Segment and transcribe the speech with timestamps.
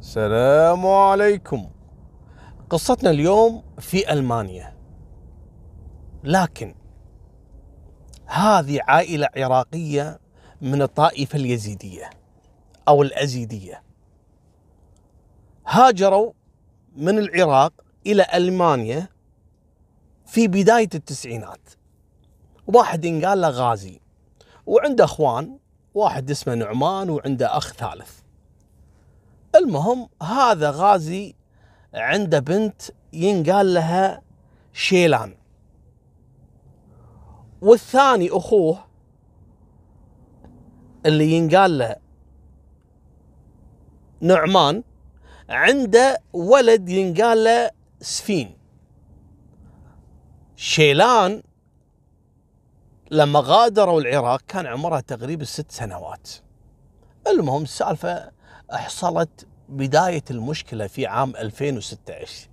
[0.00, 1.70] السلام عليكم.
[2.70, 4.76] قصتنا اليوم في ألمانيا.
[6.24, 6.74] لكن
[8.26, 10.20] هذه عائلة عراقية
[10.60, 12.10] من الطائفة اليزيدية
[12.88, 13.82] أو الأزيدية.
[15.66, 16.32] هاجروا
[16.96, 17.72] من العراق
[18.06, 19.08] إلى ألمانيا
[20.26, 21.68] في بداية التسعينات.
[22.66, 24.00] واحد ينقال له غازي
[24.66, 25.58] وعنده أخوان
[25.94, 28.19] واحد اسمه نعمان وعنده أخ ثالث.
[29.56, 31.34] المهم هذا غازي
[31.94, 34.22] عنده بنت ينقال لها
[34.72, 35.34] شيلان.
[37.62, 38.84] والثاني أخوه
[41.06, 41.96] اللي ينقال له
[44.20, 44.82] نعمان
[45.48, 47.70] عنده ولد ينقال له
[48.00, 48.56] سفين.
[50.56, 51.42] شيلان
[53.10, 56.30] لما غادروا العراق كان عمرها تقريبا ست سنوات.
[57.26, 58.30] المهم السالفة
[58.78, 62.48] حصلت بداية المشكلة في عام 2016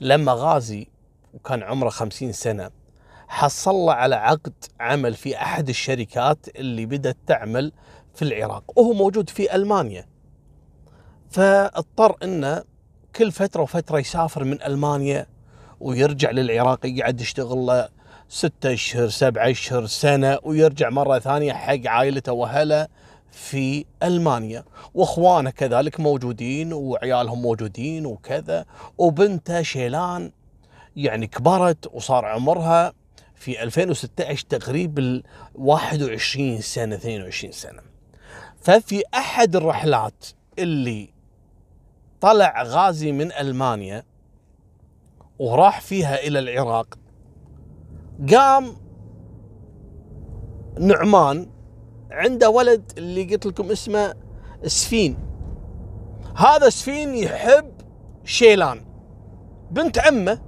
[0.00, 0.86] لما غازي
[1.34, 2.70] وكان عمره 50 سنة
[3.28, 7.72] حصل على عقد عمل في أحد الشركات اللي بدأت تعمل
[8.14, 10.06] في العراق وهو موجود في ألمانيا.
[11.30, 12.64] فاضطر إنه
[13.16, 15.26] كل فترة وفترة يسافر من ألمانيا
[15.80, 17.88] ويرجع للعراق يقعد يشتغل له
[18.28, 22.88] ستة أشهر سبعة أشهر سنة ويرجع مرة ثانية حق عائلته وأهله.
[23.32, 24.64] في ألمانيا
[24.94, 28.64] وأخوانه كذلك موجودين وعيالهم موجودين وكذا.
[28.98, 30.32] وبنته شيلان
[30.96, 32.92] يعني كبرت وصار عمرها
[33.34, 35.22] في 2016 تقريبا
[35.54, 37.82] 21 سنة 22 سنة.
[38.60, 40.26] ففي أحد الرحلات
[40.58, 41.10] اللي
[42.20, 44.02] طلع غازي من ألمانيا
[45.38, 46.98] وراح فيها إلى العراق
[48.30, 48.76] قام
[50.80, 51.46] نعمان
[52.10, 54.14] عنده ولد اللي قلت لكم اسمه
[54.66, 55.16] سفين.
[56.36, 57.72] هذا سفين يحب
[58.24, 58.84] شيلان
[59.70, 60.38] بنت عمه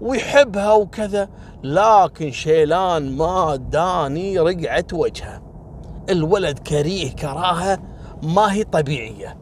[0.00, 1.28] ويحبها وكذا
[1.62, 5.42] لكن شيلان ما داني رقعة وجهه.
[6.10, 7.78] الولد كريه كراهة
[8.22, 9.38] ما هي طبيعية.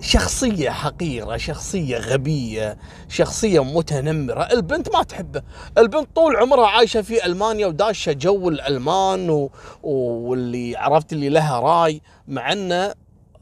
[0.00, 4.42] شخصية حقيرة شخصية غبية شخصية متنمرة.
[4.42, 5.42] البنت ما تحبه
[5.78, 9.50] البنت طول عمرها عايشة في ألمانيا وداشة جو الألمان و...
[9.82, 12.94] واللي عرفت اللي لها راي مع أنه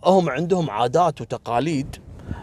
[0.04, 1.96] هم عندهم عادات وتقاليد.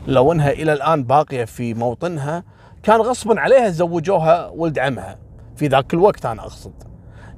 [0.08, 2.44] لو أنها إلى الآن باقية في موطنها
[2.84, 5.20] كان غصبا عليها زوجوها ولد عمها.
[5.56, 6.91] في ذاك الوقت أنا أقصد.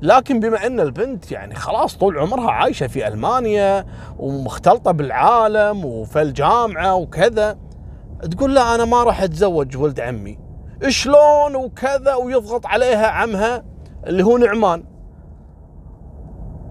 [0.04, 3.86] لكن بما أن البنت يعني خلاص طول عمرها عايشة في ألمانيا
[4.18, 7.58] ومختلطة بالعالم وفي الجامعة وكذا
[8.32, 10.40] تقول لا أنا ما راح أتزوج ولد عمي.
[10.88, 13.64] شلون وكذا ويضغط عليها عمها
[14.08, 14.84] اللي هو نعمان.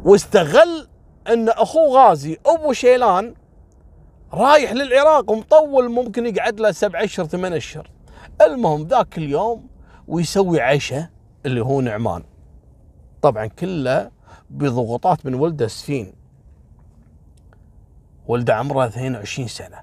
[0.04, 0.88] واستغل
[1.28, 3.34] أن اخوه غازي أبو شيلان
[4.32, 7.90] رايح للعراق ومطول ممكن يقعد له سبع أشهر ثمان أشهر.
[8.42, 9.66] المهم ذاك اليوم
[10.08, 11.08] ويسوي عشاء
[11.46, 12.31] اللي هو نعمان.
[13.22, 14.10] طبعا كله
[14.50, 16.12] بضغوطات من ولده سفين.
[18.26, 19.82] ولده عمره 22 سنة.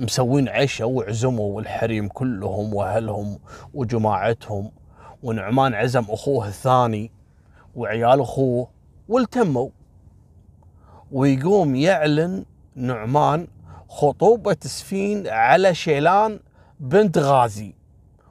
[0.00, 3.38] مسوين عشاء وعزموا والحريم كلهم وأهلهم
[3.74, 4.70] وجماعتهم.
[5.22, 7.10] ونعمان عزم أخوه الثاني
[7.74, 8.68] وعيال أخوه
[9.08, 9.68] والتموا.
[11.12, 13.48] ويقوم يعلن نعمان
[13.88, 16.40] خطوبة سفين على شيلان
[16.80, 17.74] بنت غازي.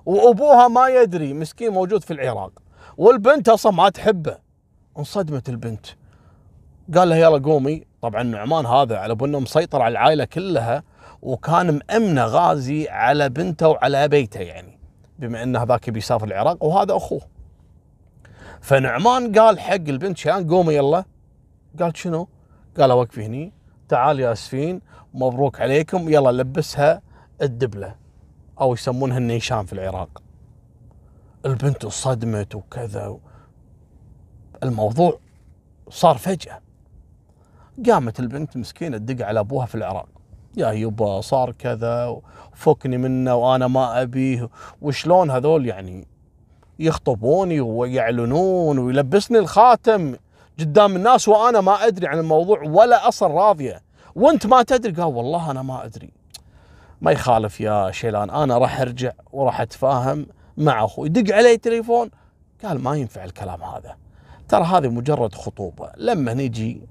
[0.06, 2.52] وأبوها ما يدري مسكين موجود في العراق.
[2.97, 4.38] والبنت أصلا ما تحبه.
[4.97, 5.85] انصدمت البنت.
[6.95, 7.85] قال لها يلا قومي.
[8.01, 10.83] طبعا نعمان هذا على بانه مسيطر على العائلة كلها
[11.22, 14.79] وكان مأمنه غازي على بنته وعلى بيته يعني
[15.19, 17.22] بما إن هذاك بيسافر العراق وهذا أخوه.
[18.61, 21.03] فنعمان قال حق البنت شان قومي يلا.
[21.79, 22.27] قالت شنو؟
[22.79, 23.53] قال وقفي هني.
[23.89, 24.81] تعال يا اسفين
[25.13, 26.09] مبروك عليكم.
[26.09, 27.01] يلا لبسها
[27.41, 27.95] الدبلة
[28.61, 30.21] أو يسمونها النيشان في العراق.
[31.45, 33.17] البنت صدمت وكذا
[34.63, 35.19] الموضوع
[35.89, 36.61] صار فجأة.
[37.89, 40.07] قامت البنت مسكينة تدق على أبوها في العراق.
[40.57, 42.21] يا يبا صار كذا
[42.53, 44.50] فكني منه وأنا ما أبيه.
[44.81, 46.07] وشلون هذول يعني
[46.80, 50.15] يخطبوني ويعلنون ويلبسني الخاتم
[50.59, 53.81] قدام الناس وأنا ما أدري عن الموضوع ولا أصل راضية.
[54.15, 56.12] وأنت ما تدري؟ قال والله أنا ما أدري.
[57.01, 60.25] ما يخالف يا شيلان أنا راح أرجع وراح أتفاهم
[60.59, 62.09] مع أخوي يدق علي تليفون.
[62.63, 63.97] قال ما ينفع الكلام هذا.
[64.47, 65.91] ترى هذه مجرد خطوبة.
[65.97, 66.81] لما نجي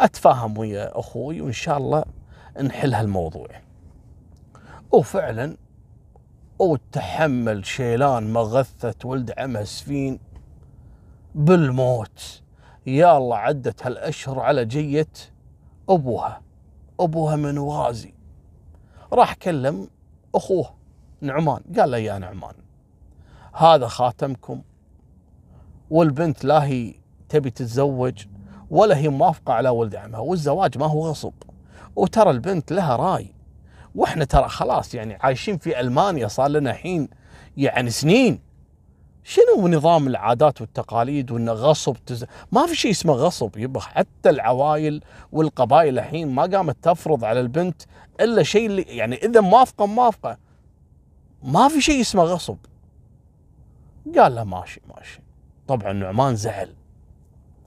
[0.00, 2.04] أتفاهم ويا أخوي وإن شاء الله
[2.62, 3.48] نحل هالموضوع.
[4.92, 5.56] وفعلا
[6.58, 10.18] وتحمل شيلان مغثة ولد عمه سفين
[11.34, 12.42] بالموت.
[12.86, 15.08] يا الله عدت هالأشهر على جية
[15.88, 16.40] أبوها.
[17.00, 18.14] أبوها من غازي
[19.12, 19.88] راح كلم
[20.34, 20.74] أخوه
[21.20, 21.60] نعمان.
[21.78, 22.65] قال له يا نعمان
[23.58, 24.62] هذا خاتمكم.
[25.90, 26.94] والبنت لا هي
[27.28, 28.26] تبي تتزوج
[28.70, 31.32] ولا هي موافقة على ولد عمها والزواج ما هو غصب.
[31.96, 33.34] وترى البنت لها راي.
[33.94, 37.08] وإحنا ترى خلاص يعني عايشين في ألمانيا صار لنا الحين
[37.56, 38.40] يعني سنين.
[39.24, 42.24] شنو نظام العادات والتقاليد وانه غصب تز...
[42.52, 43.56] ما في شيء اسمه غصب.
[43.56, 47.82] يبا حتى العوائل والقبائل الحين ما قامت تفرض على البنت
[48.20, 50.38] إلا شيء اللي يعني إذا موافقة موافقة.
[51.42, 52.56] ما في شيء اسمه غصب.
[54.18, 55.22] قال له ماشي ماشي.
[55.68, 56.74] طبعا نعمان زعل.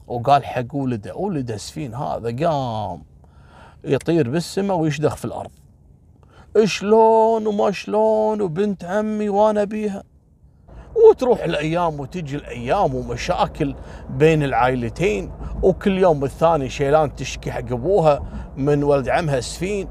[0.07, 3.03] وقال حق ولده ولده سفين هذا قام
[3.83, 5.51] يطير بالسماء ويشدخ في الأرض.
[6.63, 10.03] شلون وما شلون وبنت عمي وأنا بيها؟
[11.09, 13.75] وتروح الأيام وتجي الأيام ومشاكل
[14.09, 15.31] بين العائلتين
[15.63, 18.23] وكل يوم الثاني شيلان تشكي حق أبوها
[18.57, 19.87] من ولد عمها سفين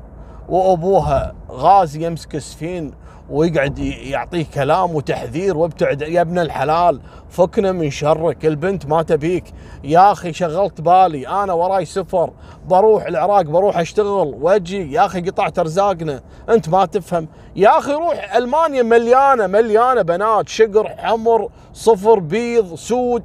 [0.48, 2.94] وأبوها غازي يمسك سفين
[3.30, 9.44] ويقعد يعطيه كلام وتحذير وابتعد يا ابن الحلال فكنا من شرك البنت ما تبيك.
[9.84, 12.30] يا أخي شغلت بالي أنا وراي سفر
[12.68, 17.28] بروح العراق بروح أشتغل وأجي يا أخي قطعت أرزاقنا أنت ما تفهم.
[17.56, 23.22] يا أخي روح ألمانيا مليانة مليانة بنات شقر حمر صفر بيض سود.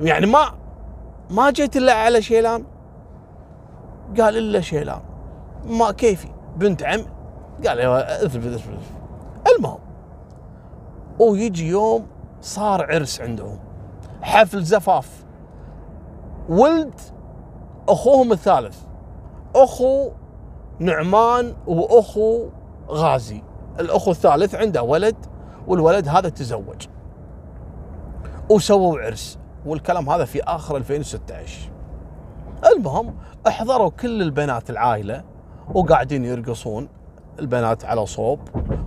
[0.00, 0.54] يعني ما
[1.30, 2.64] ما جيت إلا على شيلان.
[4.20, 5.00] قال إلا شيلان.
[5.66, 7.00] ما كيفي؟ بنت عم.
[7.66, 8.78] قال اثبت اثبت.
[9.56, 9.78] المهم
[11.18, 12.06] ويجي يوم
[12.40, 13.58] صار عرس عندهم
[14.22, 15.24] حفل زفاف.
[16.48, 17.00] ولد
[17.88, 18.76] أخوهم الثالث
[19.56, 20.10] أخو
[20.78, 22.48] نعمان وأخو
[22.88, 23.42] غازي.
[23.80, 25.16] الأخو الثالث عنده ولد
[25.66, 26.86] والولد هذا تزوج.
[28.50, 31.70] وسووا عرس والكلام هذا في آخر 2016
[32.66, 33.14] المهم
[33.48, 35.24] احضروا كل البنات العائلة
[35.74, 36.88] وقاعدين يرقصون.
[37.38, 38.40] البنات على صوب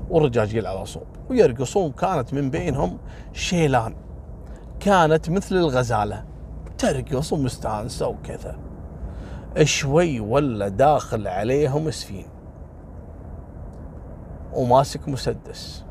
[0.09, 1.07] والرجاجيل على صوب.
[1.29, 2.97] ويرقصون كانت من بينهم
[3.33, 3.95] شيلان.
[4.79, 6.23] كانت مثل الغزالة.
[6.77, 8.59] ترقص ومستانسة وكذا.
[9.63, 12.27] شوي ولا داخل عليهم سفين.
[14.53, 15.85] وماسك مسدس.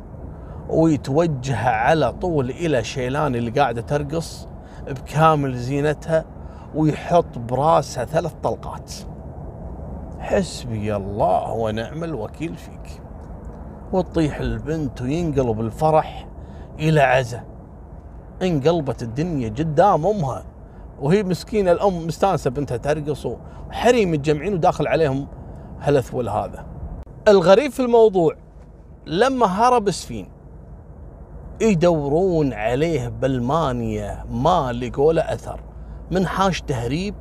[0.69, 4.49] ويتوجه على طول إلى شيلان اللي قاعدة ترقص
[4.89, 6.25] بكامل زينتها
[6.75, 8.93] ويحط براسها ثلاث طلقات.
[10.20, 13.02] حسبي الله ونعم الوكيل فيك.
[13.93, 16.28] وتطيح البنت وينقلب الفرح
[16.78, 17.43] إلى عزة
[18.43, 20.44] انقلبت الدنيا قدام أمها
[21.00, 25.26] وهي مسكينة الأم مستانسة بنتها ترقص وحريم متجمعين وداخل عليهم
[25.81, 26.67] هالثول هذا
[27.28, 28.34] الغريب في الموضوع
[29.06, 30.28] لما هرب سفين
[31.61, 35.61] يدورون عليه بألمانيا ما لقوا له أثر.
[36.11, 37.14] من حاش تهريب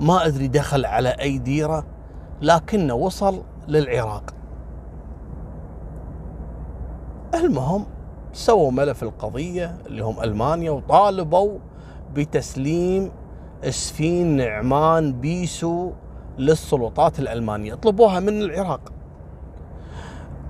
[0.00, 1.86] ما أدري دخل على أي ديرة
[2.42, 4.34] لكنه وصل للعراق.
[7.34, 7.86] المهم
[8.32, 11.58] سووا ملف القضية اللي هم ألمانيا وطالبوا
[12.14, 13.10] بتسليم
[13.64, 15.90] اسفين نعمان بيسو
[16.38, 17.74] للسلطات الألمانية.
[17.74, 18.80] طلبوها من العراق.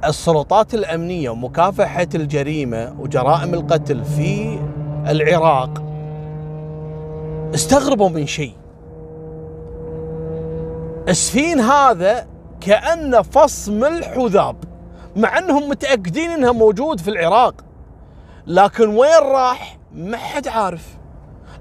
[0.05, 4.59] السلطات الأمنية ومكافحة الجريمة وجرائم القتل في
[5.09, 5.83] العراق
[7.55, 8.55] استغربوا من شيء.
[11.11, 12.27] اسفين هذا
[12.61, 14.57] كأنه فص ملح وذاب
[15.17, 17.55] مع أنهم متأكدين انه موجود في العراق.
[18.47, 20.99] لكن وين راح؟ ما حد عارف.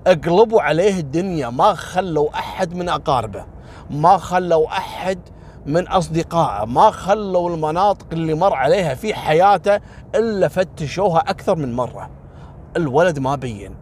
[0.08, 3.46] أقلبوا عليه الدنيا ما خلوا أحد من أقاربه
[3.90, 5.20] ما خلوا أحد
[5.66, 9.80] من أصدقائه ما خلوا المناطق اللي مر عليها في حياته
[10.16, 12.10] إلا فتشوها أكثر من مرة.
[12.78, 13.76] الولد ما بين.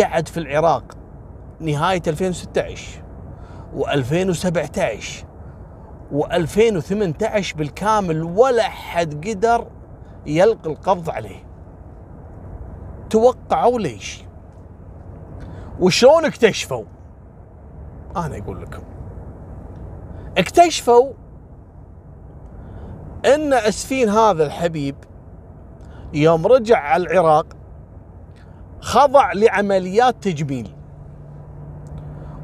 [0.00, 0.84] قعد في العراق
[1.60, 3.09] نهاية 2016
[3.78, 5.24] و2017
[6.12, 9.66] و2018 بالكامل ولا حد قدر
[10.26, 11.46] يلقي القبض عليه.
[13.10, 14.24] توقعوا ليش؟
[15.80, 16.84] وشلون اكتشفوا؟
[18.16, 18.82] أنا أقول لكم.
[20.38, 21.12] اكتشفوا
[23.34, 24.96] إن أسفين هذا الحبيب
[26.14, 27.46] يوم رجع على العراق
[28.80, 30.79] خضع لعمليات تجميل.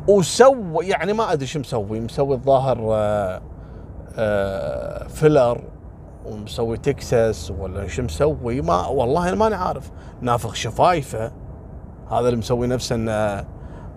[0.09, 2.01] وسوى يعني ما أدري شو مسوي.
[2.01, 3.41] مسوي الظاهر آه
[4.19, 5.61] آه، فيلر
[6.27, 9.91] ومسوي تكساس ولا شو مسوي؟ ما والله أنا ماني عارف.
[10.21, 11.33] نافخ شفايفه.
[12.11, 13.45] هذا اللي مسوي نفسه إنه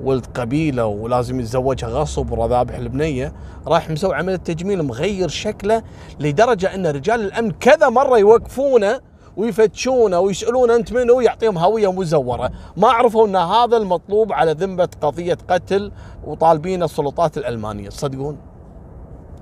[0.03, 3.33] ولد قبيلة ولازم يتزوجها غصب ورا ذابح البنية.
[3.67, 5.83] راح مسوي عمليه تجميل مغير شكله
[6.19, 8.99] لدرجة إن رجال الأمن كذا مرة يوقفونه
[9.37, 15.37] ويفتشونه ويسألونه أنت منو ويعطيهم هوية مزورة، ما عرفوا إن هذا المطلوب على ذمة قضية
[15.49, 15.91] قتل
[16.25, 18.37] وطالبين السلطات الألمانية، تصدقون؟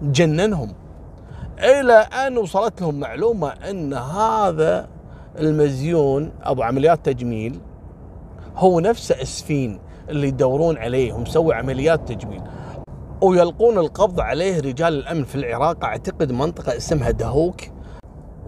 [0.01, 0.73] جننهم.
[1.59, 4.87] إلى أن وصلت لهم معلومة إن هذا
[5.39, 7.59] المزيون أبو عمليات تجميل
[8.55, 9.79] هو نفسه أسفين
[10.09, 12.41] اللي يدورون عليه ومسوي عمليات تجميل.
[13.21, 15.85] ويلقون القبض عليه رجال الأمن في العراق.
[15.85, 17.61] أعتقد منطقة اسمها دهوك.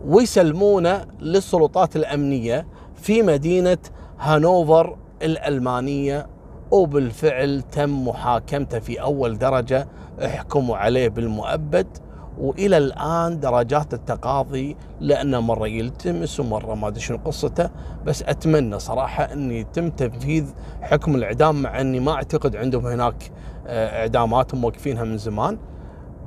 [0.09, 3.77] ويسلمونه للسلطات الأمنية في مدينة
[4.19, 6.27] هانوفر الألمانية.
[6.71, 9.87] وبالفعل تم محاكمته في أول درجة.
[10.25, 11.87] احكموا عليه بالمؤبد.
[12.37, 17.69] وإلى الآن درجات التقاضي لأنه مرة يلتمس ومرة ما أدري شنو قصته.
[18.05, 20.45] بس أتمنى صراحة ان يتم تنفيذ
[20.81, 23.31] حكم الإعدام مع أني ما أعتقد عندهم هناك
[23.67, 25.57] آه، إعدامات موقفينها من زمان.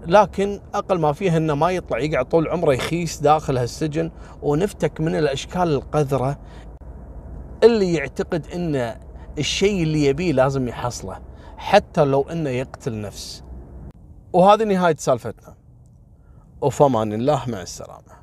[0.07, 4.11] لكن أقل ما فيه إنه ما يطلع يقعد طول عمره يخيس داخل هالسجن
[4.43, 6.39] ونفتك من الأشكال القذرة
[7.63, 8.95] اللي يعتقد إن
[9.39, 11.21] الشيء اللي يبيه لازم يحصله
[11.57, 13.45] حتى لو إنه يقتل نفس.
[14.33, 15.55] وهذه نهاية سالفتنا.
[16.61, 18.22] وفمان الله مع السلامة.